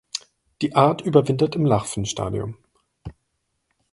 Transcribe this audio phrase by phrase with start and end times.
[0.63, 2.57] Die Art überwintert im Larvenstadium.